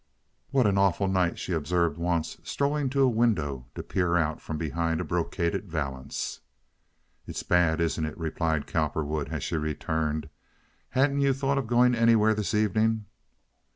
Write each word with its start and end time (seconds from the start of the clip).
"What 0.49 0.65
an 0.65 0.79
awful 0.79 1.07
night!" 1.07 1.37
she 1.37 1.51
observed 1.53 1.99
once, 1.99 2.37
strolling 2.41 2.89
to 2.89 3.03
a 3.03 3.07
window 3.07 3.67
to 3.75 3.83
peer 3.83 4.17
out 4.17 4.41
from 4.41 4.57
behind 4.57 4.99
a 4.99 5.03
brocaded 5.03 5.69
valance. 5.69 6.39
"It 7.27 7.35
is 7.37 7.43
bad, 7.43 7.79
isn't 7.79 8.07
it?" 8.07 8.17
replied 8.17 8.65
Cowperwood, 8.65 9.29
as 9.29 9.43
she 9.43 9.57
returned. 9.57 10.27
"Hadn't 10.89 11.21
you 11.21 11.33
thought 11.35 11.59
of 11.59 11.67
going 11.67 11.93
anywhere 11.93 12.33
this 12.33 12.55
evening?" 12.55 13.05